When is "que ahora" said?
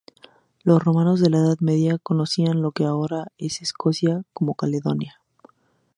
2.71-3.27